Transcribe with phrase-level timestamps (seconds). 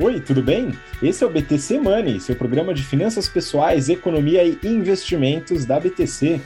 [0.00, 0.72] Oi, tudo bem?
[1.00, 6.40] Esse é o BTC Money, seu programa de finanças pessoais, economia e investimentos da BTC.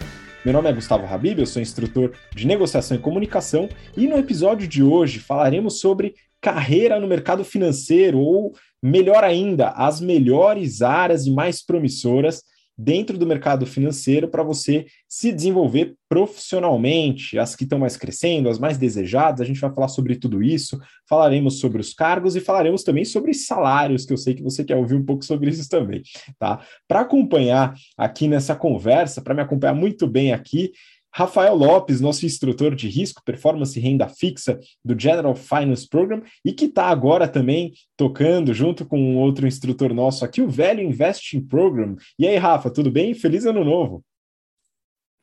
[0.44, 3.66] Meu nome é Gustavo Habib, eu sou instrutor de negociação e comunicação
[3.96, 8.52] e no episódio de hoje falaremos sobre carreira no mercado financeiro ou,
[8.82, 12.42] melhor ainda, as melhores áreas e mais promissoras
[12.78, 18.58] dentro do mercado financeiro para você se desenvolver profissionalmente, as que estão mais crescendo, as
[18.58, 19.40] mais desejadas.
[19.40, 20.78] A gente vai falar sobre tudo isso,
[21.08, 24.76] falaremos sobre os cargos e falaremos também sobre salários, que eu sei que você quer
[24.76, 26.02] ouvir um pouco sobre isso também,
[26.38, 26.60] tá?
[26.86, 30.70] Para acompanhar aqui nessa conversa, para me acompanhar muito bem aqui,
[31.18, 36.52] Rafael Lopes, nosso instrutor de risco, performance e renda fixa do General Finance Program, e
[36.52, 41.40] que está agora também tocando junto com um outro instrutor nosso aqui, o Velho Investing
[41.40, 41.96] Program.
[42.16, 43.14] E aí, Rafa, tudo bem?
[43.14, 44.04] Feliz ano novo!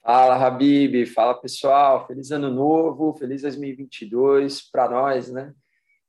[0.03, 1.05] Fala, Habib!
[1.05, 2.05] Fala, pessoal!
[2.05, 5.53] Feliz ano novo, feliz 2022 para nós, né?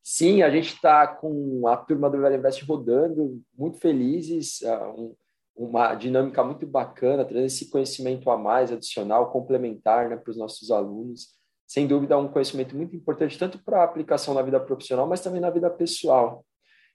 [0.03, 4.63] Sim, a gente está com a turma do Velho Invest rodando, muito felizes.
[4.63, 5.15] Uh, um
[5.57, 10.71] uma dinâmica muito bacana, trazendo esse conhecimento a mais, adicional, complementar né, para os nossos
[10.71, 11.35] alunos.
[11.67, 15.21] Sem dúvida, é um conhecimento muito importante, tanto para a aplicação na vida profissional, mas
[15.21, 16.45] também na vida pessoal.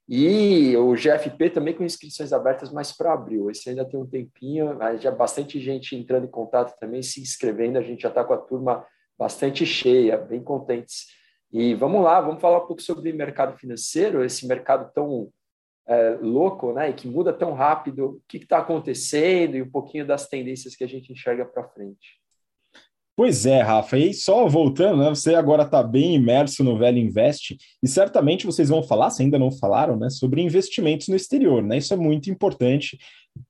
[0.08, 3.50] E o GFP também com inscrições abertas mais para abril.
[3.50, 7.78] Esse ainda tem um tempinho, mas já bastante gente entrando em contato também, se inscrevendo.
[7.78, 8.86] A gente já está com a turma
[9.18, 11.08] bastante cheia, bem contentes.
[11.52, 15.30] E vamos lá, vamos falar um pouco sobre mercado financeiro, esse mercado tão
[15.92, 20.08] é, louco, né, e que muda tão rápido, o que está acontecendo e um pouquinho
[20.08, 22.22] das tendências que a gente enxerga para frente.
[23.14, 27.58] Pois é, Rafa, e só voltando, né, você agora está bem imerso no Velho Invest,
[27.84, 31.78] e certamente vocês vão falar, se ainda não falaram, né, sobre investimentos no exterior, né,
[31.78, 32.98] isso é muito importante,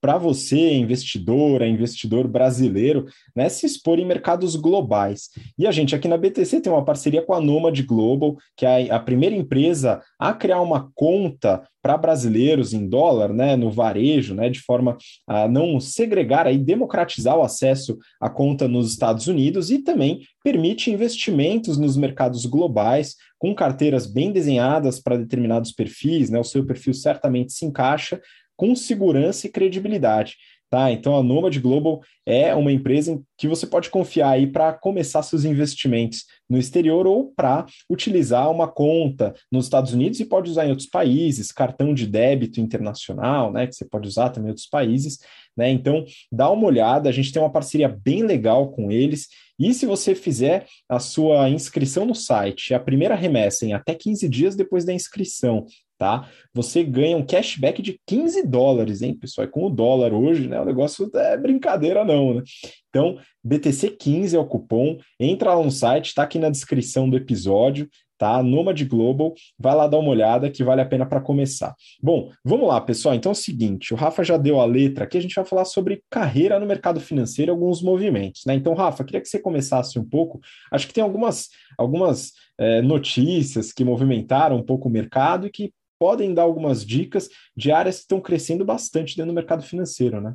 [0.00, 5.30] para você, investidora, investidor brasileiro, né, se expor em mercados globais.
[5.58, 8.90] E a gente aqui na BTC tem uma parceria com a Nomad Global, que é
[8.90, 14.48] a primeira empresa a criar uma conta para brasileiros em dólar, né, no varejo, né,
[14.48, 14.96] de forma
[15.26, 20.92] a não segregar e democratizar o acesso à conta nos Estados Unidos e também permite
[20.92, 26.94] investimentos nos mercados globais com carteiras bem desenhadas para determinados perfis, né, o seu perfil
[26.94, 28.20] certamente se encaixa,
[28.62, 30.36] com segurança e credibilidade.
[30.70, 30.92] Tá?
[30.92, 35.44] Então a Nomad Global é uma empresa que você pode confiar aí para começar seus
[35.44, 40.70] investimentos no exterior ou para utilizar uma conta nos Estados Unidos e pode usar em
[40.70, 45.18] outros países, cartão de débito internacional, né, que você pode usar também em outros países,
[45.56, 45.68] né?
[45.68, 49.28] Então, dá uma olhada, a gente tem uma parceria bem legal com eles.
[49.58, 54.28] E se você fizer a sua inscrição no site, a primeira remessa em até 15
[54.28, 55.66] dias depois da inscrição,
[56.02, 56.28] tá?
[56.52, 59.46] Você ganha um cashback de 15 dólares, hein, pessoal?
[59.46, 60.60] E com o dólar hoje, né?
[60.60, 62.42] O negócio é brincadeira, não, né?
[62.88, 67.88] Então, BTC15 é o cupom, entra lá no site, tá aqui na descrição do episódio,
[68.18, 68.42] tá?
[68.42, 71.72] Nomad Global, vai lá dar uma olhada que vale a pena para começar.
[72.02, 73.14] Bom, vamos lá, pessoal.
[73.14, 75.64] Então é o seguinte, o Rafa já deu a letra aqui, a gente vai falar
[75.64, 78.54] sobre carreira no mercado financeiro, alguns movimentos, né?
[78.54, 80.40] Então, Rafa, queria que você começasse um pouco.
[80.72, 81.48] Acho que tem algumas,
[81.78, 87.28] algumas é, notícias que movimentaram um pouco o mercado e que podem dar algumas dicas
[87.56, 90.34] de áreas que estão crescendo bastante dentro do mercado financeiro, né?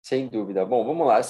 [0.00, 0.64] Sem dúvida.
[0.64, 1.20] Bom, vamos lá.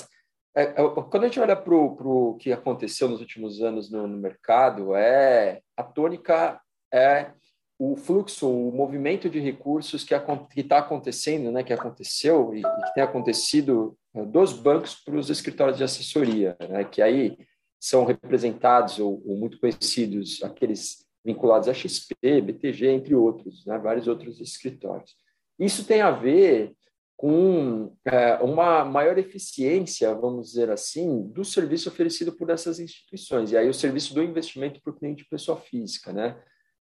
[0.55, 4.19] É, é, quando a gente olha para o que aconteceu nos últimos anos no, no,
[4.19, 6.61] mercado, é a tônica
[6.93, 7.31] é
[7.79, 10.15] o fluxo, o movimento de recursos que
[10.61, 15.79] está acontecendo, né, que aconteceu e, que tem acontecido é, dos bancos para os escritórios
[15.79, 17.39] de assessoria, né, que aí
[17.81, 24.07] são representados ou, ou muito conhecidos aqueles vinculados a XP, BTG, entre outros, né, vários
[24.07, 25.17] outros escritórios.
[25.59, 26.75] Isso tem a ver
[27.17, 33.57] com é, uma maior eficiência, vamos dizer assim, do serviço oferecido por essas instituições, e
[33.57, 36.13] aí o serviço do investimento para o cliente pessoa física.
[36.13, 36.37] Né?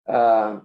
[0.08, 0.62] Ah,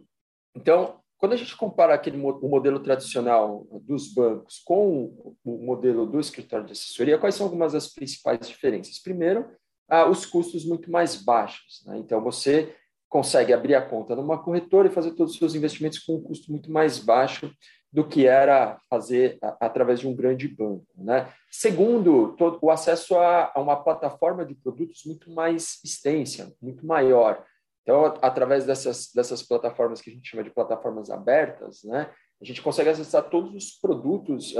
[0.56, 6.18] então, quando a gente compara aquele o modelo tradicional dos bancos com o modelo do
[6.18, 8.98] escritório de assessoria, quais são algumas das principais diferenças?
[8.98, 9.48] Primeiro,
[9.88, 11.82] ah, os custos muito mais baixos.
[11.86, 11.98] Né?
[11.98, 12.74] Então, você
[13.08, 16.50] consegue abrir a conta numa corretora e fazer todos os seus investimentos com um custo
[16.50, 17.50] muito mais baixo
[17.90, 20.86] do que era fazer através de um grande banco.
[20.96, 21.32] Né?
[21.50, 27.42] Segundo, todo, o acesso a, a, uma plataforma de produtos muito mais extensa, muito maior.
[27.82, 32.60] Então, através dessas, dessas plataformas que a gente chama de plataformas abertas, né, a gente
[32.60, 34.54] consegue acessar todos os produtos,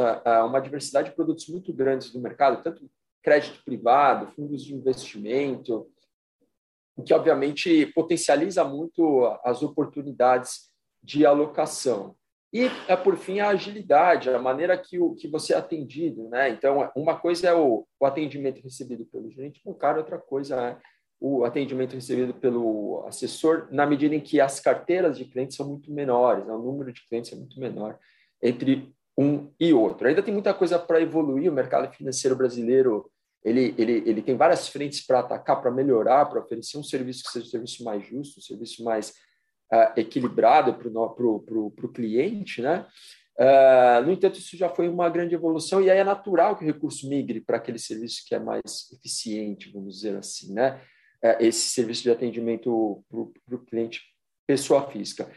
[0.49, 2.91] uma diversidade de produtos muito grandes do mercado, tanto
[3.23, 5.87] crédito privado, fundos de investimento,
[6.99, 10.69] o que obviamente potencializa muito as oportunidades
[11.01, 12.17] de alocação.
[12.53, 16.29] E, é, por fim, a agilidade, a maneira que, o, que você é atendido.
[16.29, 16.51] Né?
[16.51, 20.77] Então, uma coisa é o, o atendimento recebido pelo gerente bancário, outra coisa é
[21.21, 25.93] o atendimento recebido pelo assessor, na medida em que as carteiras de clientes são muito
[25.93, 26.53] menores, né?
[26.53, 27.99] o número de clientes é muito menor
[28.43, 30.09] entre um e outro.
[30.09, 33.11] Ainda tem muita coisa para evoluir, o mercado financeiro brasileiro
[33.49, 37.31] ele, ele, ele tem várias frentes para atacar, para melhorar, para oferecer um serviço que
[37.31, 39.11] seja um serviço mais justo, um serviço mais
[39.73, 42.87] uh, equilibrado para o cliente, né?
[43.39, 46.67] Uh, no entanto, isso já foi uma grande evolução e aí é natural que o
[46.67, 50.81] recurso migre para aquele serviço que é mais eficiente, vamos dizer assim, né?
[51.25, 54.03] Uh, esse serviço de atendimento para o cliente
[54.47, 55.31] pessoa física.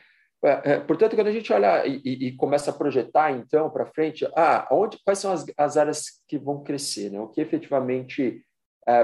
[0.44, 4.68] Uh, portanto, quando a gente olha e, e começa a projetar, então, para frente, ah,
[4.72, 7.20] onde, quais são as, as, áreas que vão crescer, né?
[7.20, 8.44] O que efetivamente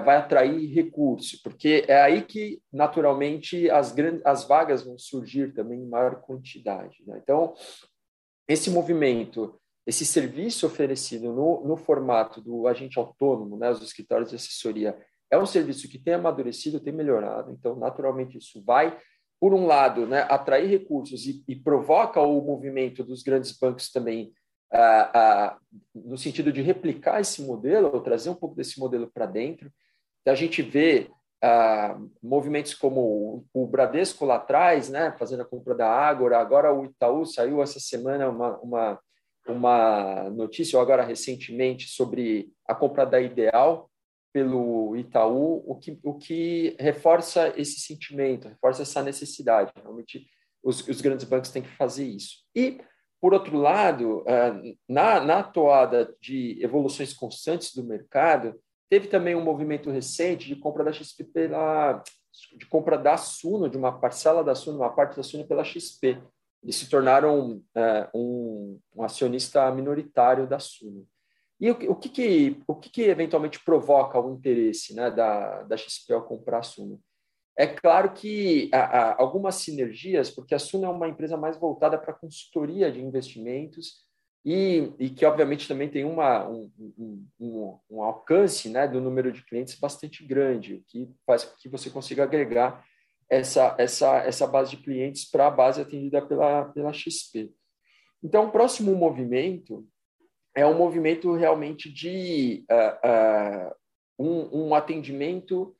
[0.04, 5.80] vai atrair recurso, porque é aí que, naturalmente, as, grandes, as vagas vão surgir também
[5.80, 6.98] em maior quantidade.
[7.06, 7.20] Né?
[7.22, 7.54] Então,
[8.48, 14.36] esse movimento, esse serviço oferecido no, no formato do agente autônomo, né, os escritórios de
[14.36, 14.98] assessoria,
[15.30, 18.98] é um serviço que tem amadurecido, tem melhorado, então, naturalmente, isso vai,
[19.40, 24.34] por um lado, né, atrair recursos e, e provoca o movimento dos grandes bancos também,
[24.72, 25.58] ah, ah,
[25.94, 29.72] no sentido de replicar esse modelo, ou trazer um pouco desse modelo para dentro.
[30.26, 31.10] A gente vê
[31.42, 36.86] ah, movimentos como o Bradesco lá atrás, né, fazendo a compra da Ágora, agora o
[36.86, 39.00] Itaú saiu essa semana uma, uma,
[39.48, 43.90] uma notícia, ou agora recentemente, sobre a compra da Ideal
[44.38, 49.72] pelo Itaú, o que, o que reforça esse sentimento, reforça essa necessidade.
[49.82, 50.28] Realmente,
[50.64, 52.44] os, os grandes bancos têm que fazer isso.
[52.56, 52.80] E,
[53.20, 58.54] por outro lado, ah, na, na toada de evoluções constantes do mercado,
[58.90, 62.02] Teve também um movimento recente de compra da XP pela
[62.56, 66.22] de compra da Suno, de uma parcela da Suno, uma parte da Suno pela XP.
[66.64, 71.06] Eles se tornaram é, um, um, acionista minoritário da Suno.
[71.60, 75.76] E o, o, que, que, o que, que eventualmente provoca o interesse né, da, da
[76.12, 77.02] ao comprar a Suno?
[77.58, 81.98] É claro que há, há algumas sinergias, porque a Suno é uma empresa mais voltada
[81.98, 84.08] para consultoria de investimentos,
[84.50, 89.30] e, e que, obviamente, também tem uma, um, um, um, um, alcance né, do número
[89.30, 92.82] de clientes bastante grande, o que faz com que você consiga agregar
[93.30, 97.52] essa, essa, essa base de clientes para a base atendida pela, pela XP.
[98.24, 99.86] Então, o próximo movimento
[100.58, 103.76] é um movimento realmente de uh, uh,
[104.18, 105.76] um, um atendimento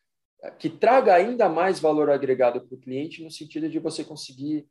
[0.60, 4.68] que traga ainda mais valor agregado para o cliente, no sentido de você conseguir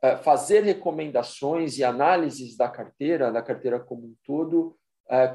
[0.00, 4.78] é, fazer recomendações e análises da carteira, da carteira como um todo,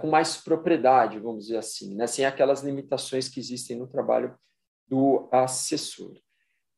[0.01, 2.07] com mais propriedade, vamos dizer assim, né?
[2.07, 4.35] sem aquelas limitações que existem no trabalho
[4.88, 6.15] do assessor.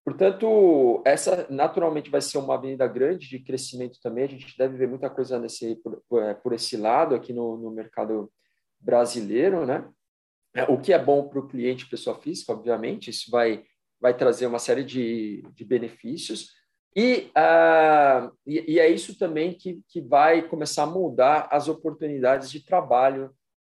[0.04, 4.24] Portanto, essa naturalmente vai ser uma avenida grande de crescimento também.
[4.24, 7.72] A gente deve ver muita coisa nesse, por, é, por esse lado aqui no, no
[7.72, 8.32] mercado
[8.80, 9.88] brasileiro, né?
[10.68, 13.64] O que é bom para o cliente, pessoa física, obviamente, isso vai,
[14.02, 16.50] vai trazer uma série de, de benefícios,
[16.96, 22.52] e, uh, e, e, é isso também que, que vai começar a mudar as oportunidades
[22.52, 23.34] de trabalho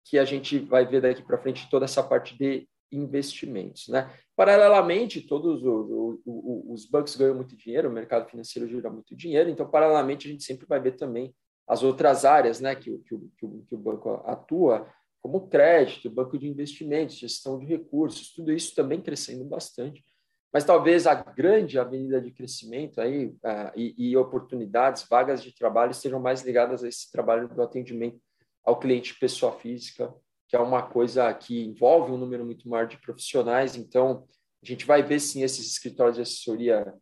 [0.06, 3.88] que a gente vai ver daqui para frente, toda essa parte de investimentos.
[3.88, 4.12] Né?
[4.36, 9.50] Paralelamente, todos os, os, os, bancos ganham muito dinheiro, o mercado financeiro gira muito dinheiro,
[9.50, 11.34] então, paralelamente, a gente sempre vai ver também
[11.68, 14.88] as outras áreas né, que, que, que, o, que o banco atua,
[15.22, 20.04] como crédito, banco de investimentos, gestão de recursos, tudo isso também crescendo bastante
[20.54, 25.92] mas talvez a grande avenida de crescimento aí uh, e, e, oportunidades, vagas de trabalho
[25.92, 28.20] estejam mais ligadas a esse trabalho do atendimento
[28.64, 30.14] ao cliente pessoa física,
[30.52, 33.78] que é uma coisa que envolve um número muito maior de profissionais.
[33.78, 34.28] Então,
[34.62, 36.94] a gente vai ver sim esses escritórios de assessoria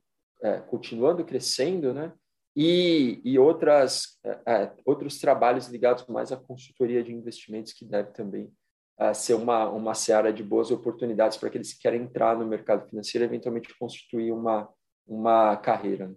[0.43, 2.13] uh, continuando crescendo, né?
[2.55, 8.53] E, e outras, uh, outros trabalhos ligados mais à consultoria de investimentos que deve também
[9.01, 12.87] uh, ser uma, uma seara de boas oportunidades para aqueles que querem entrar no mercado
[12.87, 14.69] financeiro e eventualmente constituir uma,
[15.07, 16.15] uma carreira.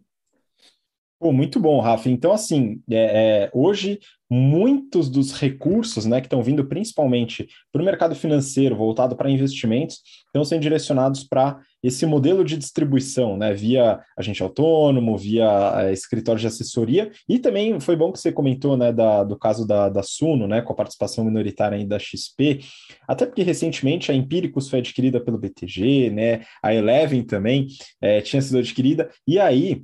[1.19, 2.11] Pô, muito bom, Rafa.
[2.11, 4.01] Então, assim, é, é, hoje
[4.35, 10.01] muitos dos recursos né, que estão vindo principalmente para o mercado financeiro, voltado para investimentos,
[10.25, 16.41] estão sendo direcionados para esse modelo de distribuição, né, via agente autônomo, via é, escritório
[16.41, 20.03] de assessoria, e também foi bom que você comentou né, da, do caso da, da
[20.03, 22.61] Suno, né, com a participação minoritária da XP,
[23.07, 27.67] até porque recentemente a Empíricos foi adquirida pelo BTG, né, a Eleven também
[28.01, 29.83] é, tinha sido adquirida, e aí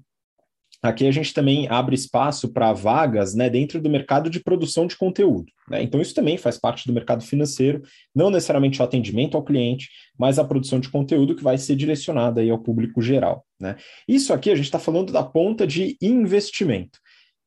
[0.80, 4.96] Aqui a gente também abre espaço para vagas né, dentro do mercado de produção de
[4.96, 5.52] conteúdo.
[5.68, 5.82] Né?
[5.82, 7.82] Então, isso também faz parte do mercado financeiro,
[8.14, 12.40] não necessariamente o atendimento ao cliente, mas a produção de conteúdo que vai ser direcionada
[12.40, 13.44] aí ao público geral.
[13.60, 13.74] Né?
[14.06, 17.00] Isso aqui a gente está falando da ponta de investimento.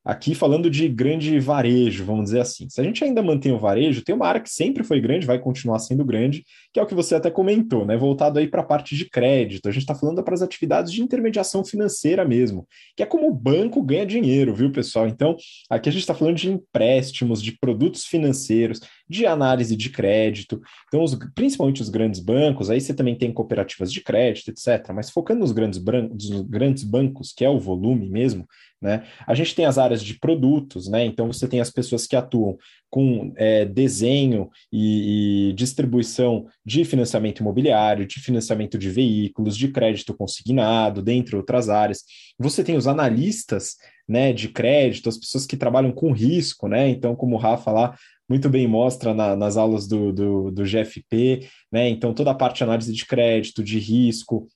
[0.04, 2.68] Aqui falando de grande varejo, vamos dizer assim.
[2.68, 5.38] Se a gente ainda mantém o varejo, tem uma área que sempre foi grande, vai
[5.38, 7.96] continuar sendo grande, que é o que você até comentou, né?
[7.96, 9.68] Voltado aí para a parte de crédito.
[9.68, 12.66] A gente está falando para as atividades de intermediação financeira mesmo,
[12.96, 15.06] que é como o banco ganha dinheiro, viu, pessoal?
[15.06, 15.36] Então,
[15.70, 18.80] aqui a gente está falando de empréstimos, de produtos financeiros,
[19.12, 20.60] de análise de crédito.
[20.88, 24.90] Então, os, principalmente os grandes bancos, aí você também tem cooperativas de crédito, etc.
[24.94, 28.46] Mas focando nos grandes, nos grandes bancos, que é o volume mesmo,
[28.80, 29.04] né?
[29.26, 31.04] A gente tem as áreas de produtos, né?
[31.04, 32.56] Então você tem as pessoas que atuam
[32.90, 40.14] com é, desenho e, e, distribuição de financiamento imobiliário, de financiamento de veículos, de crédito
[40.14, 42.02] consignado, dentre outras áreas.
[42.38, 43.76] Você tem os analistas
[44.08, 46.88] né, de crédito, as pessoas que trabalham com risco, né?
[46.88, 47.96] Então, como o Rafa lá
[48.28, 51.88] muito bem mostra na, nas aulas do, do, do GFP, né?
[51.88, 54.46] Então, toda a parte de análise de crédito, de risco,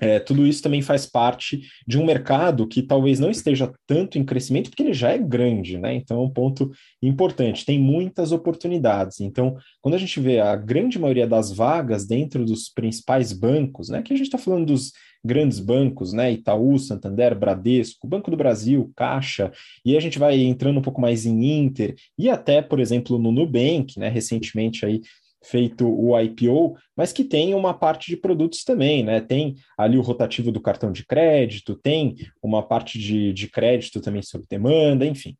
[0.00, 4.24] é, tudo isso também faz parte de um mercado que talvez não esteja tanto em
[4.24, 5.94] crescimento, porque ele já é grande, né?
[5.94, 6.70] Então é um ponto
[7.02, 9.20] importante, tem muitas oportunidades.
[9.20, 14.02] Então, quando a gente vê a grande maioria das vagas dentro dos principais bancos, né?
[14.02, 14.92] Que a gente está falando dos
[15.24, 16.32] grandes bancos, né?
[16.32, 19.50] Itaú, Santander, Bradesco, Banco do Brasil, Caixa,
[19.84, 23.32] e a gente vai entrando um pouco mais em Inter, e até, por exemplo, no
[23.32, 24.08] Nubank, né?
[24.08, 25.00] Recentemente aí
[25.42, 29.20] feito o IPO, mas que tem uma parte de produtos também, né?
[29.20, 34.22] Tem ali o rotativo do cartão de crédito, tem uma parte de, de crédito também
[34.22, 35.36] sob demanda, enfim.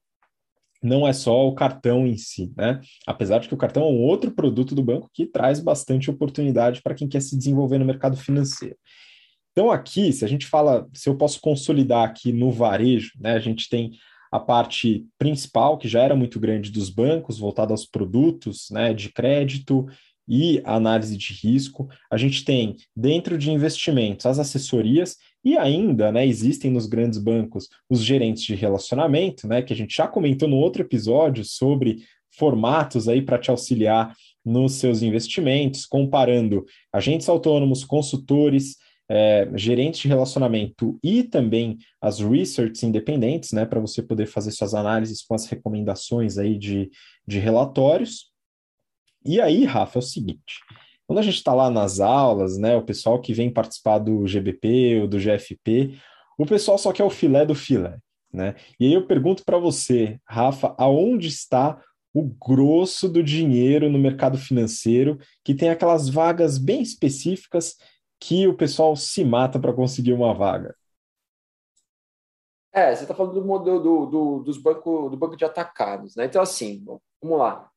[0.80, 2.80] Não é só o cartão em si, né?
[3.06, 6.80] Apesar de que o cartão é um outro produto do banco que traz bastante oportunidade
[6.82, 8.76] para quem quer se desenvolver no mercado financeiro.
[9.50, 13.32] Então, aqui, se a gente fala, se eu posso consolidar aqui no varejo, né?
[13.32, 13.90] A gente tem
[14.30, 19.10] a parte principal, que já era muito grande dos bancos, voltada aos produtos né, de
[19.10, 19.86] crédito
[20.28, 21.88] e análise de risco.
[22.10, 27.68] A gente tem, dentro de investimentos, as assessorias e ainda né, existem nos grandes bancos
[27.88, 33.08] os gerentes de relacionamento, né, que a gente já comentou no outro episódio sobre formatos
[33.08, 38.76] aí para te auxiliar nos seus investimentos, comparando agentes autônomos, consultores,
[39.08, 44.74] é, gerentes de relacionamento e também as research independentes, né, para você poder fazer suas
[44.74, 46.90] análises com as recomendações aí de,
[47.26, 48.30] de relatórios.
[49.24, 50.60] E aí, Rafa, é o seguinte,
[51.06, 55.00] quando a gente está lá nas aulas, né, o pessoal que vem participar do GBP
[55.00, 55.98] ou do GFP,
[56.38, 57.96] o pessoal só quer o filé do filé,
[58.32, 58.54] né?
[58.78, 61.82] E aí eu pergunto para você, Rafa, aonde está
[62.14, 67.76] o grosso do dinheiro no mercado financeiro, que tem aquelas vagas bem específicas
[68.20, 70.76] que o pessoal se mata para conseguir uma vaga?
[72.72, 76.26] É, você está falando do modelo do, do, dos banco, do banco de atacados, né?
[76.26, 76.84] Então, assim,
[77.20, 77.70] vamos lá.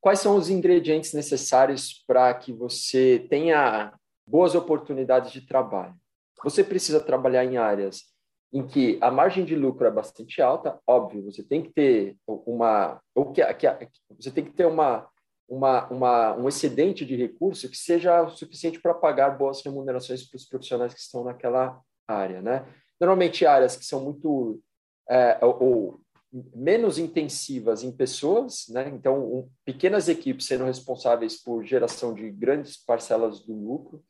[0.00, 3.92] Quais são os ingredientes necessários para que você tenha
[4.26, 5.94] boas oportunidades de trabalho?
[6.42, 8.14] Você precisa trabalhar em áreas
[8.54, 13.00] em que a margem de lucro é bastante alta, óbvio, você tem que ter uma,
[13.12, 13.42] ou que
[14.16, 15.08] você tem que ter uma
[15.48, 20.46] uma, uma, um excedente de recurso que seja suficiente para pagar boas remunerações para os
[20.46, 22.40] profissionais que estão naquela área.
[22.40, 22.66] Né?
[23.00, 24.60] Normalmente, áreas que são muito
[25.08, 26.00] é, ou, ou,
[26.52, 28.88] menos intensivas em pessoas, né?
[28.88, 34.02] então, um, pequenas equipes sendo responsáveis por geração de grandes parcelas do lucro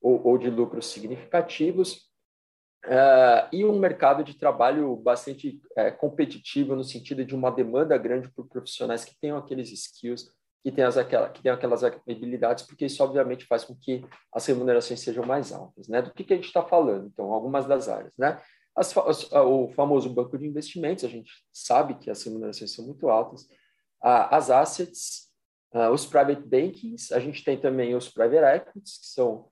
[0.00, 2.10] ou, ou de lucros significativos.
[2.86, 8.30] Uh, e um mercado de trabalho bastante uh, competitivo no sentido de uma demanda grande
[8.30, 10.30] por profissionais que tenham aqueles skills
[10.62, 14.44] que tem, as, aquela, que tem aquelas habilidades, porque isso obviamente faz com que as
[14.46, 15.88] remunerações sejam mais altas.
[15.88, 16.02] Né?
[16.02, 17.06] Do que, que a gente está falando?
[17.06, 18.14] Então, algumas das áreas.
[18.18, 18.40] Né?
[18.76, 23.48] As, o famoso banco de investimentos, a gente sabe que as remunerações são muito altas.
[24.00, 25.30] as assets,
[25.92, 29.48] os private bankings, a gente tem também os private equities, que são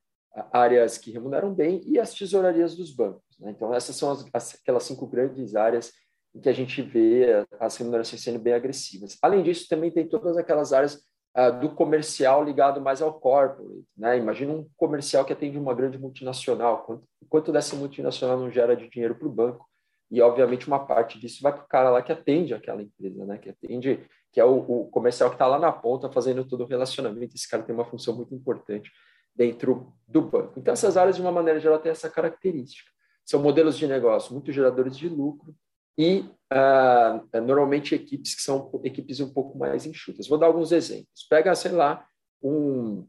[0.53, 3.23] áreas que remuneram bem, e as tesourarias dos bancos.
[3.39, 3.51] Né?
[3.51, 5.93] Então, essas são as, aquelas cinco grandes áreas
[6.41, 9.17] que a gente vê as remunerações sendo bem agressivas.
[9.23, 11.03] Além disso, também tem todas aquelas áreas
[11.35, 13.85] ah, do comercial ligado mais ao corporate.
[13.97, 14.19] Né?
[14.19, 18.89] Imagina um comercial que atende uma grande multinacional, quanto, quanto dessa multinacional não gera de
[18.89, 19.67] dinheiro para o banco?
[20.11, 23.39] E, obviamente, uma parte disso vai para o cara lá que atende aquela empresa, né?
[23.39, 24.01] que atende,
[24.33, 27.37] que é o, o comercial que está lá na ponta fazendo todo o relacionamento.
[27.37, 28.91] Esse cara tem uma função muito importante
[29.35, 30.55] dentro do banco.
[30.59, 32.91] Então, essas áreas, de uma maneira geral, têm essa característica.
[33.25, 35.55] São modelos de negócio muito geradores de lucro,
[35.99, 40.29] e uh, normalmente equipes que são equipes um pouco mais enxutas.
[40.29, 41.27] Vou dar alguns exemplos.
[41.29, 42.07] Pega, sei lá,
[42.41, 43.05] um,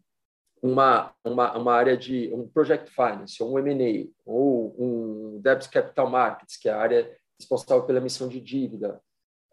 [0.62, 6.10] uma, uma, uma área de um project finance, ou um M&A, ou um debt capital
[6.10, 9.00] markets, que é a área responsável pela emissão de dívida,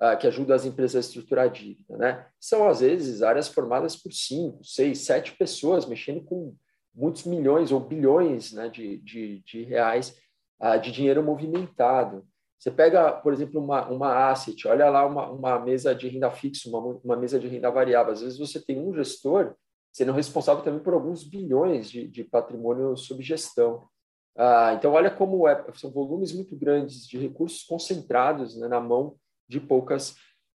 [0.01, 1.97] uh, que ajuda as empresas a estruturar a dívida.
[1.97, 2.27] Né?
[2.41, 6.57] São, às vezes, áreas formadas por cinco, seis, sete pessoas, mexendo com
[6.95, 10.17] muitos milhões ou bilhões né, de, de, de reais
[10.61, 12.27] uh, de dinheiro movimentado.
[12.59, 16.69] Você pega, por exemplo, uma, uma asset, olha lá uma, uma mesa de renda fixa,
[16.69, 18.13] uma, uma mesa de renda variável.
[18.13, 19.55] Às vezes você tem um gestor
[19.93, 23.89] sendo responsável também por alguns bilhões de, de patrimônio sob gestão.
[24.37, 29.17] Ah, então, olha como é, são volumes muito grandes de recursos concentrados né, na mão
[29.49, 30.15] de poucas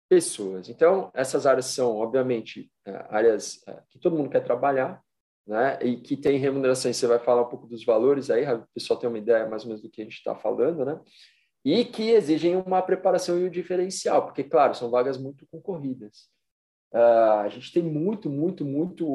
[0.09, 0.67] pessoas.
[0.67, 5.01] Então, essas áreas são, obviamente, é, áreas é, que todo mundo quer trabalhar,
[5.47, 5.79] né?
[5.81, 6.97] E que tem remunerações.
[6.97, 9.69] Você vai falar um pouco dos valores aí, o pessoal tem uma ideia mais ou
[9.69, 10.99] menos do que a gente está falando, né?
[11.63, 16.29] E que exigem uma preparação e um diferencial, porque, claro, são vagas muito concorridas.
[16.91, 19.05] Uh, a gente tem muito, muito, muito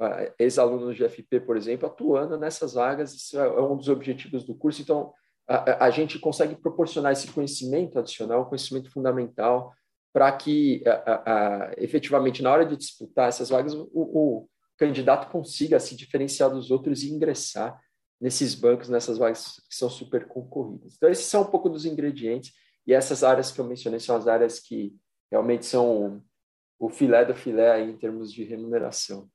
[0.00, 4.44] uh, ex-alunos de FP, por exemplo, atuando nessas vagas, isso é, é um dos objetivos
[4.44, 4.80] do curso.
[4.80, 5.12] Então,
[5.46, 9.72] a, a gente consegue proporcionar esse conhecimento adicional, conhecimento fundamental,
[10.12, 10.82] para que
[11.76, 17.02] efetivamente, na hora de disputar essas vagas, o, o, candidato consiga se diferenciar dos outros
[17.02, 17.78] e ingressar
[18.20, 20.94] nesses bancos, nessas vagas que são super concorridas.
[20.96, 22.52] Então, esses são um pouco dos ingredientes,
[22.86, 24.96] e essas áreas que eu mencionei são as áreas que
[25.30, 26.22] realmente são
[26.78, 29.28] o filé do filé aí, em termos de remuneração.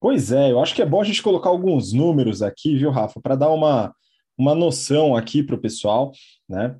[0.00, 3.20] Pois é, eu acho que é bom a gente colocar alguns números aqui, viu, Rafa,
[3.20, 3.94] para dar uma,
[4.36, 6.12] uma noção aqui para o pessoal,
[6.48, 6.78] né?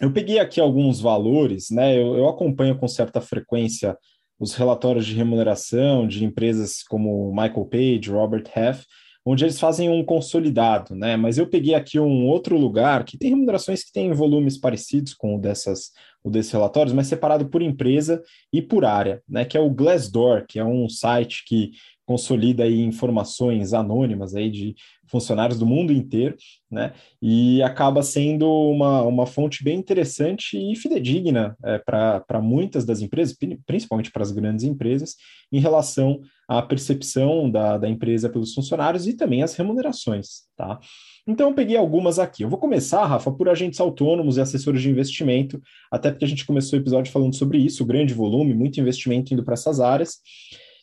[0.00, 1.96] Eu peguei aqui alguns valores, né?
[1.96, 3.96] Eu, eu, acompanho com certa frequência
[4.40, 8.84] os relatórios de remuneração de empresas como Michael Page, Robert Half,
[9.24, 11.16] onde eles fazem um consolidado, né?
[11.16, 15.36] Mas eu peguei aqui um outro lugar que tem remunerações que têm volumes parecidos com
[15.36, 15.90] o dessas
[16.24, 19.44] o desses relatórios, mas separado por empresa e por área, né?
[19.44, 21.72] Que é o Glassdoor, que é um site que
[22.04, 24.74] consolida aí informações anônimas aí de
[25.06, 26.36] funcionários do mundo inteiro,
[26.70, 26.92] né?
[27.20, 33.36] E acaba sendo uma, uma fonte bem interessante e fidedigna é, para muitas das empresas,
[33.66, 35.16] principalmente para as grandes empresas,
[35.50, 36.20] em relação
[36.58, 40.78] à percepção da, da empresa pelos funcionários e também as remunerações, tá?
[41.26, 42.42] Então, eu peguei algumas aqui.
[42.42, 46.44] Eu vou começar, Rafa, por agentes autônomos e assessores de investimento, até porque a gente
[46.44, 50.18] começou o episódio falando sobre isso, grande volume, muito investimento indo para essas áreas.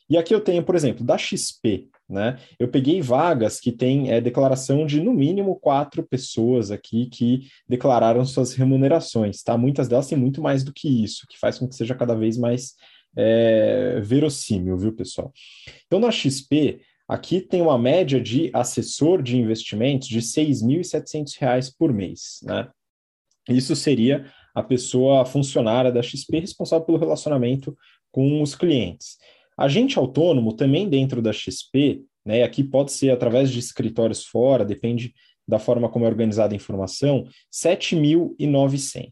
[0.09, 2.39] E aqui eu tenho, por exemplo, da XP, né?
[2.57, 8.25] Eu peguei vagas que têm é, declaração de no mínimo quatro pessoas aqui que declararam
[8.25, 9.55] suas remunerações, tá?
[9.55, 12.37] Muitas delas têm muito mais do que isso, que faz com que seja cada vez
[12.37, 12.73] mais
[13.21, 15.33] é, verossímil, viu, pessoal?
[15.85, 21.91] Então, na XP, aqui tem uma média de assessor de investimentos de R$ 6.700 por
[21.91, 22.69] mês, né?
[23.49, 27.75] Isso seria a pessoa funcionária da XP responsável pelo relacionamento
[28.11, 29.17] com os clientes.
[29.57, 35.13] Agente autônomo também dentro da XP, né, aqui pode ser através de escritórios fora, depende
[35.47, 39.11] da forma como é organizada a informação, 7.900.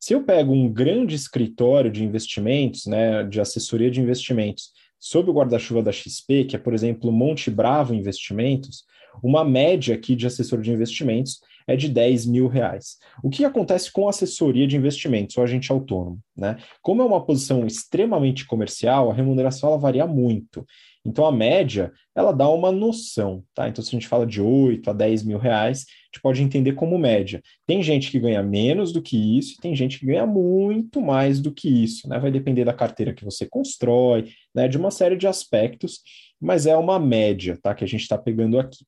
[0.00, 5.34] Se eu pego um grande escritório de investimentos, né, de assessoria de investimentos, sob o
[5.34, 8.84] guarda-chuva da XP, que é, por exemplo, Monte Bravo Investimentos,
[9.22, 12.98] uma média aqui de assessor de investimentos é de 10 mil reais.
[13.22, 16.18] O que acontece com assessoria de investimentos, o agente autônomo?
[16.36, 16.56] Né?
[16.80, 20.66] Como é uma posição extremamente comercial, a remuneração ela varia muito.
[21.04, 23.68] Então, a média, ela dá uma noção, tá?
[23.68, 26.72] Então, se a gente fala de 8 a 10 mil reais, a gente pode entender
[26.72, 27.42] como média.
[27.66, 31.52] Tem gente que ganha menos do que isso tem gente que ganha muito mais do
[31.52, 32.18] que isso, né?
[32.18, 34.68] Vai depender da carteira que você constrói, né?
[34.68, 36.00] De uma série de aspectos,
[36.40, 37.74] mas é uma média, tá?
[37.74, 38.84] Que a gente está pegando aqui.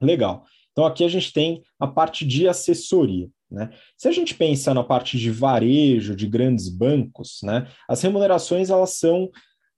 [0.00, 0.44] Legal.
[0.72, 3.28] Então, aqui a gente tem a parte de assessoria.
[3.52, 3.70] Né?
[3.98, 8.94] Se a gente pensa na parte de varejo, de grandes bancos, né, as remunerações elas
[8.94, 9.30] são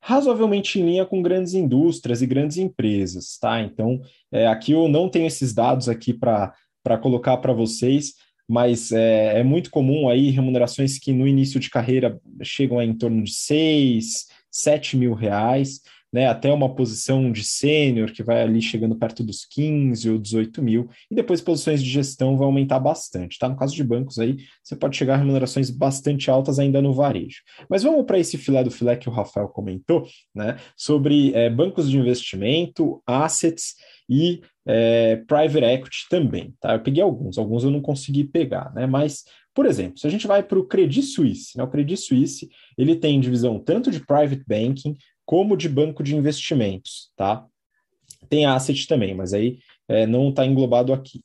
[0.07, 3.39] razoavelmente em linha com grandes indústrias e grandes empresas.
[3.39, 3.63] Tá?
[3.63, 6.53] Então, é, aqui eu não tenho esses dados aqui para
[7.01, 8.13] colocar para vocês,
[8.47, 12.93] mas é, é, muito comum aí remunerações que no início de carreira chegam a em
[12.93, 15.81] torno de 6, 7 mil reais
[16.15, 20.63] né, até uma posição de sênior, que vai ali chegando perto dos 15 ou 18
[20.63, 23.37] mil, e depois posições de gestão vão aumentar bastante.
[23.37, 23.49] Tá?
[23.49, 27.43] No caso de bancos, aí você pode chegar a remunerações bastante altas ainda no varejo.
[27.69, 31.91] Mas vamos para esse filé do filé que o Rafael comentou, né, sobre é, bancos
[31.91, 33.75] de investimento, assets
[34.09, 36.55] e é, private equity também.
[36.61, 36.75] Tá?
[36.75, 38.87] Eu peguei alguns, alguns eu não consegui pegar, né?
[38.87, 39.25] mas
[39.55, 42.97] por exemplo, se a gente vai para o Credit Suisse, né, o Credit Suisse ele
[42.97, 47.47] tem divisão tanto de private banking como de banco de investimentos, tá?
[48.29, 49.59] Tem asset também, mas aí
[49.89, 51.23] é, não está englobado aqui.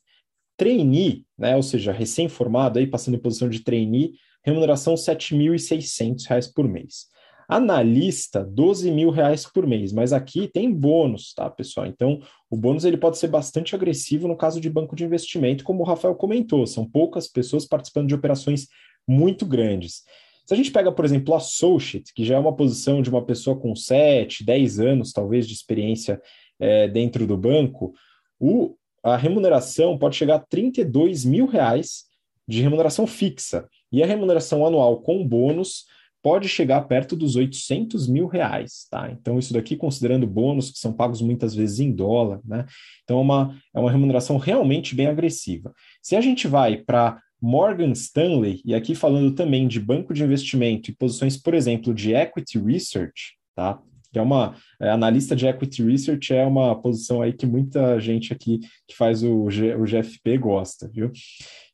[0.56, 4.12] Trainee, né, ou seja, recém-formado, aí passando em posição de trainee,
[4.44, 7.06] remuneração R$ 7.600 por mês.
[7.48, 11.86] Analista, 12 mil reais por mês, mas aqui tem bônus, tá, pessoal?
[11.86, 15.82] Então, o bônus ele pode ser bastante agressivo no caso de banco de investimento, como
[15.82, 18.68] o Rafael comentou, são poucas pessoas participando de operações
[19.08, 20.04] muito grandes.
[20.50, 23.56] Se a gente pega, por exemplo, associate, que já é uma posição de uma pessoa
[23.56, 26.20] com 7, 10 anos, talvez, de experiência
[26.58, 27.94] é, dentro do banco,
[28.36, 32.06] o, a remuneração pode chegar a 32 mil reais
[32.48, 33.68] de remuneração fixa.
[33.92, 35.84] E a remuneração anual com bônus
[36.20, 39.08] pode chegar perto dos 800 mil reais, tá?
[39.08, 42.66] Então, isso daqui considerando bônus que são pagos muitas vezes em dólar, né?
[43.04, 45.72] Então, é uma, é uma remuneração realmente bem agressiva.
[46.02, 50.90] Se a gente vai para Morgan Stanley, e aqui falando também de banco de investimento
[50.90, 53.80] e posições, por exemplo, de equity research, tá?
[54.12, 58.32] Que é uma é, analista de equity research é uma posição aí que muita gente
[58.32, 61.10] aqui que faz o, G, o GFP gosta, viu?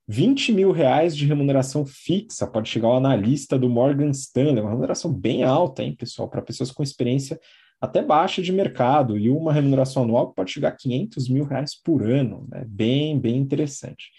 [0.08, 5.12] 20 mil reais de remuneração fixa pode chegar ao analista do Morgan Stanley, uma remuneração
[5.12, 7.40] bem alta, hein, pessoal, para pessoas com experiência
[7.80, 12.02] até baixa de mercado, e uma remuneração anual pode chegar a 500 mil reais por
[12.08, 12.64] ano, né?
[12.66, 14.10] bem, bem interessante.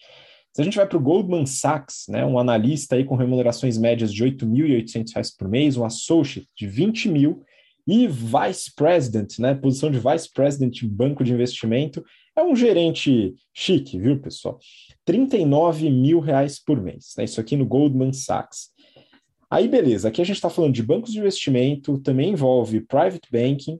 [0.58, 4.12] Se a gente vai para o Goldman Sachs, né, um analista aí com remunerações médias
[4.12, 7.44] de R$ 8.800 por mês, um associate de 20 mil,
[7.86, 12.04] e vice president, né, posição de vice president em banco de investimento,
[12.36, 14.58] é um gerente chique, viu, pessoal?
[15.06, 17.14] 39 mil reais por mês.
[17.16, 17.26] Né?
[17.26, 18.72] Isso aqui no Goldman Sachs.
[19.52, 23.78] Aí, beleza, aqui a gente está falando de bancos de investimento, também envolve private banking,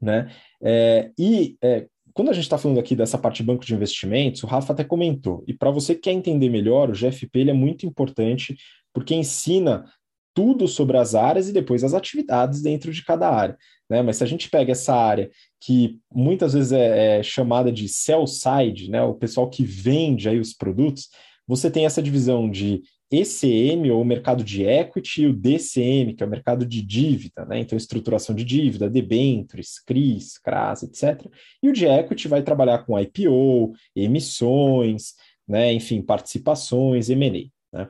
[0.00, 0.34] né?
[0.62, 4.42] É, e é, quando a gente está falando aqui dessa parte de banco de investimentos,
[4.42, 7.54] o Rafa até comentou, e para você que quer entender melhor, o GFP ele é
[7.54, 8.56] muito importante
[8.92, 9.84] porque ensina
[10.34, 13.56] tudo sobre as áreas e depois as atividades dentro de cada área.
[13.88, 14.02] Né?
[14.02, 18.26] Mas se a gente pega essa área que muitas vezes é, é chamada de sell
[18.26, 19.02] side, né?
[19.02, 21.08] o pessoal que vende aí os produtos,
[21.46, 26.26] você tem essa divisão de ECM, ou mercado de equity, e o DCM, que é
[26.26, 27.58] o mercado de dívida, né?
[27.58, 31.30] Então, estruturação de dívida, debentures, CRIs, CRAS, etc.
[31.62, 35.14] E o de equity vai trabalhar com IPO, emissões,
[35.46, 35.72] né?
[35.72, 37.88] Enfim, participações, M&A, né?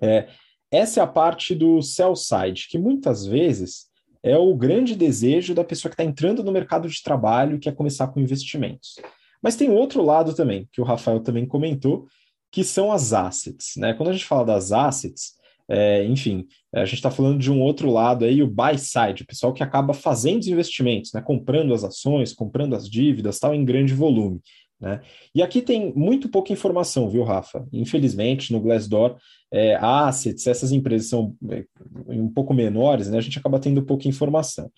[0.00, 0.28] É,
[0.70, 3.90] essa é a parte do sell side, que muitas vezes
[4.22, 7.74] é o grande desejo da pessoa que está entrando no mercado de trabalho e quer
[7.74, 8.96] começar com investimentos.
[9.42, 12.06] Mas tem outro lado também, que o Rafael também comentou,
[12.50, 13.74] que são as assets.
[13.76, 13.94] Né?
[13.94, 15.34] Quando a gente fala das assets,
[15.68, 19.26] é, enfim, a gente está falando de um outro lado aí, o buy side, o
[19.26, 21.22] pessoal que acaba fazendo os investimentos, né?
[21.22, 24.40] comprando as ações, comprando as dívidas, tal, em grande volume.
[24.80, 25.00] Né?
[25.34, 27.68] E aqui tem muito pouca informação, viu, Rafa?
[27.72, 29.16] Infelizmente, no Glassdoor,
[29.52, 31.64] é, assets, essas empresas são é,
[32.08, 33.18] um pouco menores, né?
[33.18, 34.70] A gente acaba tendo pouca informação.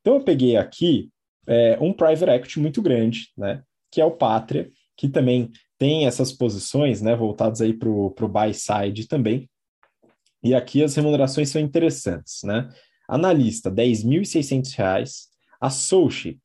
[0.00, 1.08] Então, eu peguei aqui
[1.46, 3.62] é, um private equity muito grande, né?
[3.90, 7.16] Que é o Pátria, que também tem essas posições, né?
[7.16, 9.48] Voltadas aí para o buy side também.
[10.44, 12.68] E aqui as remunerações são interessantes, né?
[13.08, 15.30] Analista, R$ 10.600.
[15.58, 16.40] Associate,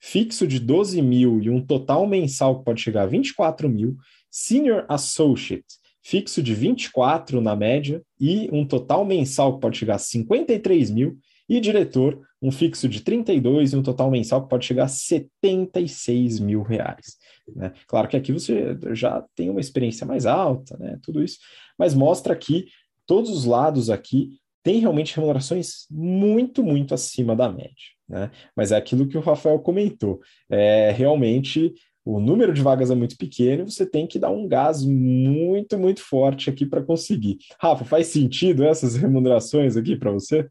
[0.00, 3.96] fixo de 12 mil e um total mensal que pode chegar a 24 mil,
[4.30, 5.66] Senior Associate,
[6.02, 11.18] fixo de 24 na média e um total mensal que pode chegar a 53 mil,
[11.48, 16.38] e diretor, um fixo de 32 e um total mensal que pode chegar a 76
[16.38, 17.16] mil reais.
[17.54, 17.72] Né?
[17.86, 20.98] Claro que aqui você já tem uma experiência mais alta, né?
[21.02, 21.38] Tudo isso,
[21.78, 22.66] mas mostra que
[23.06, 27.74] todos os lados aqui têm realmente remunerações muito, muito acima da média.
[28.08, 28.30] Né?
[28.54, 30.20] Mas é aquilo que o Rafael comentou.
[30.50, 31.72] É realmente
[32.04, 36.02] o número de vagas é muito pequeno, você tem que dar um gás muito, muito
[36.02, 37.38] forte aqui para conseguir.
[37.60, 40.48] Rafa, faz sentido essas remunerações aqui para você?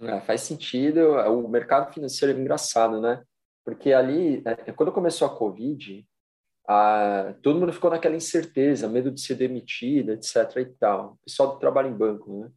[0.00, 1.00] É, faz sentido.
[1.00, 3.22] O mercado financeiro é engraçado, né?
[3.66, 6.06] Porque ali, é, quando começou a Covid,
[6.66, 10.36] a, todo mundo ficou naquela incerteza, medo de ser demitido, etc.
[10.56, 11.12] e tal.
[11.12, 12.50] O pessoal do trabalho em banco, né?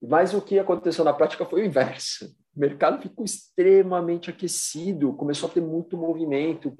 [0.00, 5.48] Mas o que aconteceu na prática foi o inverso o mercado ficou extremamente aquecido, começou
[5.48, 6.74] a ter muito movimento,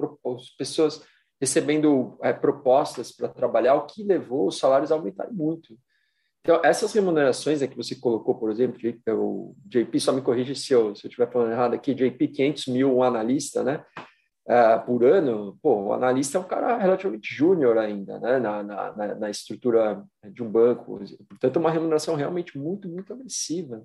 [0.57, 1.03] pessoas
[1.41, 5.77] recebendo é, propostas para trabalhar, o que levou os salários a aumentarem muito.
[6.45, 8.79] Então, essas remunerações que você colocou, por exemplo,
[9.09, 12.67] o JP, só me corrige se eu, se eu estiver falando errado aqui, JP 500
[12.67, 13.83] mil um analista, né?
[14.47, 19.15] Uh, por ano, pô, o analista é um cara relativamente júnior ainda, né, na, na,
[19.15, 21.01] na, estrutura de um banco.
[21.31, 23.83] Portanto, é uma remuneração realmente muito, muito agressiva.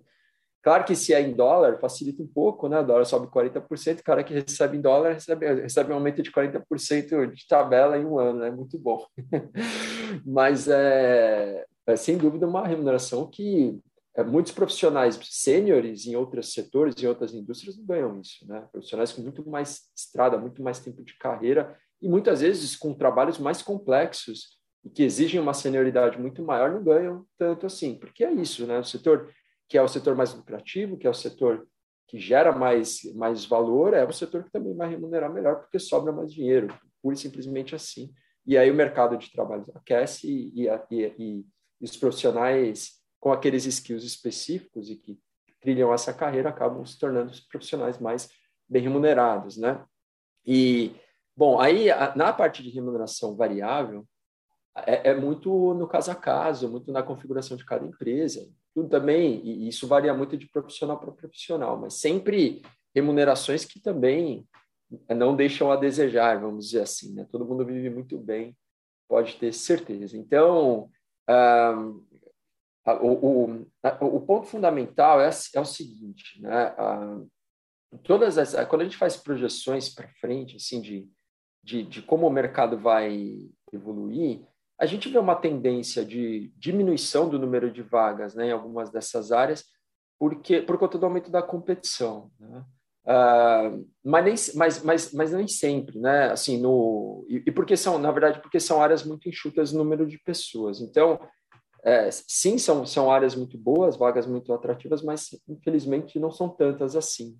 [0.62, 2.82] Claro que se é em dólar, facilita um pouco, né?
[2.82, 6.30] O dólar sobe 40%, o cara que recebe em dólar recebe, recebe um aumento de
[6.30, 8.56] 40% de tabela em um ano, é né?
[8.56, 9.06] muito bom.
[10.28, 13.80] Mas é, é, sem dúvida uma remuneração que
[14.15, 18.67] é, muitos profissionais sêniores em outros setores, em outras indústrias, não ganham isso, né?
[18.71, 23.38] Profissionais com muito mais estrada, muito mais tempo de carreira e muitas vezes com trabalhos
[23.38, 28.32] mais complexos e que exigem uma senioridade muito maior, não ganham tanto assim, porque é
[28.32, 28.80] isso, né?
[28.80, 29.34] O setor
[29.67, 31.67] que é o setor mais lucrativo, que é o setor
[32.08, 36.12] que gera mais, mais valor, é o setor que também vai remunerar melhor, porque sobra
[36.12, 36.67] mais dinheiro,
[37.04, 38.12] pura e simplesmente assim.
[38.47, 41.45] E aí o mercado de trabalho aquece e, e, e,
[41.80, 45.20] e os profissionais com aqueles skills específicos e que
[45.60, 48.30] trilham essa carreira acabam se tornando os profissionais mais
[48.68, 49.84] bem remunerados, né?
[50.46, 50.96] E,
[51.36, 54.08] bom, aí na parte de remuneração variável,
[54.86, 58.48] é, é, muito no caso a caso, muito na configuração de cada empresa.
[58.74, 62.62] Tudo também, e isso varia muito de profissional para profissional, mas sempre
[62.96, 64.48] remunerações que também
[65.10, 67.13] não deixam a desejar, vamos dizer assim.
[67.13, 67.28] Né?
[67.32, 68.56] Todo mundo vive muito bem,
[69.08, 70.18] pode ter certeza.
[70.18, 70.89] Então,
[71.30, 73.65] ah, o, o,
[74.02, 76.74] o, ponto fundamental é, é o seguinte, né?
[76.76, 77.22] Ah,
[78.04, 81.08] todas as, quando a gente faz projeções para frente, assim, de,
[81.63, 84.42] de, de como o mercado vai evoluir,
[84.80, 89.32] a gente vê uma tendência de diminuição do número de vagas né, em algumas dessas
[89.32, 89.65] áreas,
[90.18, 92.32] porque por conta do aumento da competição.
[92.39, 92.65] Né?
[93.10, 96.32] Uh, mas, nem, mas, mas, mas nem sempre, né?
[96.32, 100.06] Assim, no, e, e, porque são, na verdade, porque são áreas muito enxutas no número
[100.06, 100.80] de pessoas.
[100.80, 101.19] Então,
[101.84, 106.95] é, sim, são, são áreas muito boas, vagas muito atrativas, mas infelizmente não são tantas
[106.95, 107.36] assim.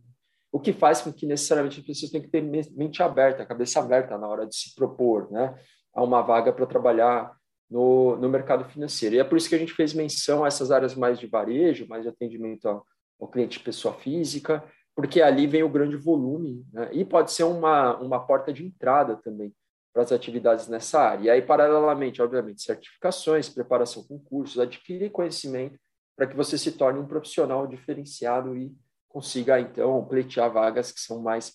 [0.52, 4.18] O que faz com que necessariamente as pessoas tenham que ter mente aberta, cabeça aberta
[4.18, 5.56] na hora de se propor, né?
[5.94, 7.32] a uma vaga para trabalhar
[7.70, 9.16] no, no mercado financeiro.
[9.16, 11.88] E é por isso que a gente fez menção a essas áreas mais de varejo,
[11.88, 12.84] mais de atendimento ao,
[13.20, 14.64] ao cliente pessoa física,
[15.00, 16.90] porque ali vem o grande volume, né?
[16.92, 19.56] e pode ser uma, uma porta de entrada também
[19.94, 21.24] para as atividades nessa área.
[21.24, 25.80] E aí, paralelamente, obviamente, certificações, preparação com cursos, adquirir conhecimento
[26.18, 28.76] para que você se torne um profissional diferenciado e
[29.08, 31.54] consiga, então, pleitear vagas que são mais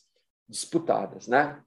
[0.48, 1.62] disputadas, né?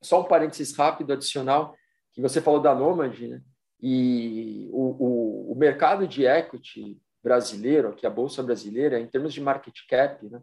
[0.00, 1.74] Só um parênteses rápido, adicional,
[2.12, 3.42] que você falou da Nomad, né?
[3.82, 9.40] E o, o, o mercado de equity brasileiro, aqui a Bolsa Brasileira, em termos de
[9.40, 10.40] market cap, né?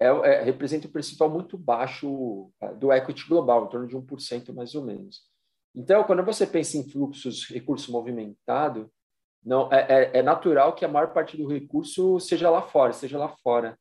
[0.00, 4.52] É, é, representa um percentual muito baixo é, do equity global, em torno de 1%
[4.52, 5.22] mais ou menos.
[5.74, 8.90] Então, quando você pensa em fluxos, recurso movimentado,
[9.44, 13.18] não é, é, é natural que a maior parte do recurso seja lá fora, seja
[13.18, 13.78] lá fora.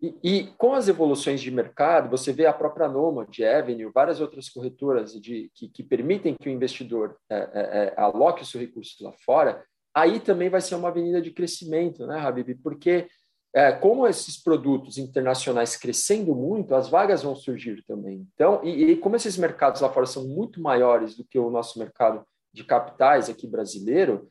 [0.00, 4.48] E, e, com as evoluções de mercado, você vê a própria Nomad, Avenue, várias outras
[4.48, 9.12] corretoras de, que, que permitem que o investidor é, é, aloque o seu recurso lá
[9.24, 12.54] fora, aí também vai ser uma avenida de crescimento, né, Habib?
[12.62, 13.08] Porque
[13.54, 18.26] é, como esses produtos internacionais crescendo muito, as vagas vão surgir também.
[18.34, 21.78] Então, e, e como esses mercados lá fora são muito maiores do que o nosso
[21.78, 24.28] mercado de capitais aqui brasileiro,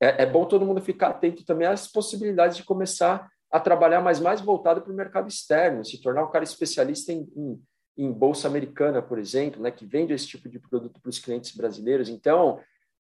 [0.00, 4.18] é, é bom todo mundo ficar atento também às possibilidades de começar a trabalhar mais,
[4.18, 7.62] mais voltado para o mercado externo, se tornar um cara especialista em, em,
[7.96, 11.54] em, bolsa americana, por exemplo, né, que vende esse tipo de produto para os clientes
[11.56, 12.08] brasileiros.
[12.08, 12.58] Então,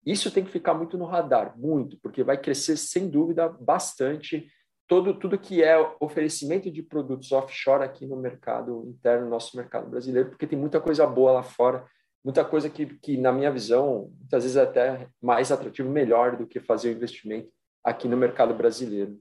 [0.04, 4.50] isso tem que ficar muito no radar, muito, porque vai crescer, sem dúvida, bastante
[4.90, 9.88] todo, tudo que é oferecimento de produtos offshore aqui no mercado interno, no nosso mercado
[9.88, 11.86] brasileiro, porque tem muita coisa boa lá fora,
[12.24, 16.44] muita coisa que, que na minha visão, muitas vezes é até mais atrativo, melhor do
[16.44, 17.48] que fazer o investimento
[17.84, 19.16] aqui no mercado brasileiro.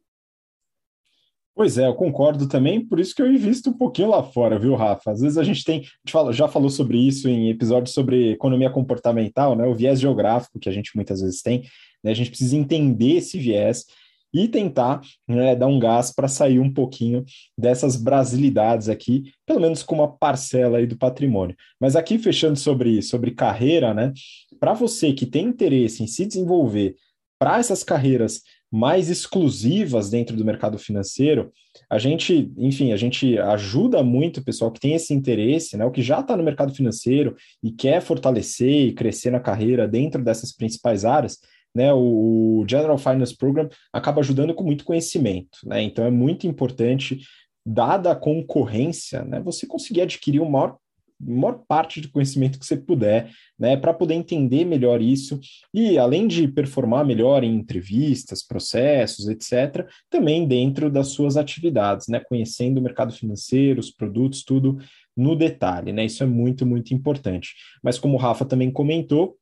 [1.54, 4.74] Pois é, eu concordo também, por isso que eu invisto um pouquinho lá fora, viu,
[4.74, 5.12] Rafa?
[5.12, 8.32] Às vezes a gente tem, a gente fala, já falou sobre isso em episódios sobre
[8.32, 9.68] economia comportamental, né?
[9.68, 11.62] O viés geográfico que a gente muitas vezes tem,
[12.04, 12.10] né?
[12.10, 13.86] A gente precisa entender esse viés
[14.34, 17.24] e tentar né, dar um gás para sair um pouquinho
[17.58, 21.56] dessas brasilidades aqui, pelo menos com uma parcela aí do patrimônio.
[21.80, 24.14] Mas aqui fechando sobre, sobre carreira, né?
[24.60, 26.96] Para você que tem interesse em se desenvolver
[27.40, 31.52] para essas carreiras mais exclusivas dentro do mercado financeiro,
[31.90, 35.92] a gente, enfim, a gente ajuda muito o pessoal que tem esse interesse, né, o
[35.92, 40.56] que já está no mercado financeiro e quer fortalecer e crescer na carreira dentro dessas
[40.56, 41.40] principais áreas,
[41.76, 47.20] né, o General Finance Program acaba ajudando com muito conhecimento, né, então é muito importante,
[47.66, 50.78] dada a concorrência, né, você conseguir adquirir o maior
[51.22, 53.30] maior parte do conhecimento que você puder,
[53.60, 55.38] né, para poder entender melhor isso
[55.74, 62.22] e além de performar melhor em entrevistas, processos, etc, também dentro das suas atividades, né,
[62.22, 64.78] conhecendo o mercado financeiro, os produtos, tudo
[65.16, 66.06] no detalhe, né?
[66.06, 67.54] Isso é muito, muito importante.
[67.84, 69.36] Mas como o Rafa também comentou,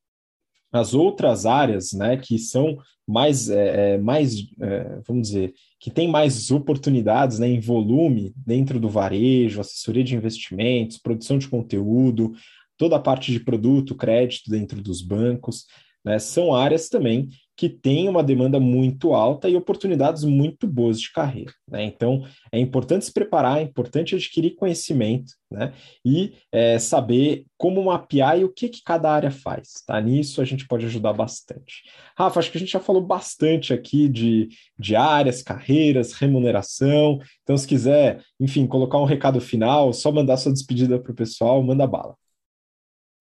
[0.71, 2.77] as outras áreas, né, que são
[3.07, 8.79] mais, é, é, mais é, vamos dizer, que tem mais oportunidades né, em volume dentro
[8.79, 12.33] do varejo, assessoria de investimentos, produção de conteúdo,
[12.77, 15.65] toda a parte de produto, crédito dentro dos bancos,
[16.03, 21.11] né, são áreas também que têm uma demanda muito alta e oportunidades muito boas de
[21.11, 21.51] carreira.
[21.67, 21.83] Né?
[21.85, 25.73] Então, é importante se preparar, é importante adquirir conhecimento né?
[26.05, 29.83] e é, saber como mapear e o que, que cada área faz.
[29.87, 29.99] Tá?
[29.99, 31.83] Nisso a gente pode ajudar bastante.
[32.15, 37.19] Rafa, acho que a gente já falou bastante aqui de, de áreas, carreiras, remuneração.
[37.41, 41.63] Então, se quiser, enfim, colocar um recado final, só mandar sua despedida para o pessoal,
[41.63, 42.15] manda bala.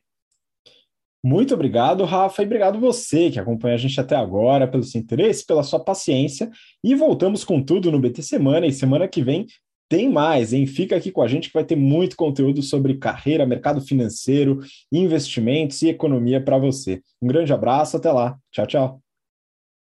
[1.26, 5.46] Muito obrigado, Rafa, e obrigado você que acompanha a gente até agora, pelo seu interesse,
[5.46, 6.50] pela sua paciência.
[6.84, 9.46] E voltamos com tudo no BT Semana, e semana que vem
[9.88, 10.66] tem mais, hein?
[10.66, 14.60] Fica aqui com a gente que vai ter muito conteúdo sobre carreira, mercado financeiro,
[14.92, 17.00] investimentos e economia para você.
[17.22, 18.36] Um grande abraço, até lá.
[18.52, 19.03] Tchau, tchau.